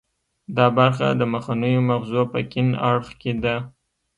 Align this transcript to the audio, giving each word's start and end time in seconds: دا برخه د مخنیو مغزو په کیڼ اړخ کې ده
دا 0.55 0.65
برخه 0.77 1.07
د 1.19 1.21
مخنیو 1.33 1.81
مغزو 1.89 2.21
په 2.31 2.39
کیڼ 2.51 2.67
اړخ 2.89 3.07
کې 3.21 3.31
ده 3.43 3.55